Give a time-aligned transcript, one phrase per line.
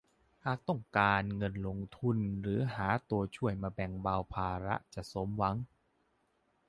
[0.45, 5.55] หากต้องการเงินลงทุนหรือหาตัวช่วยมาแบ่งเบาภาระจะสมหวัง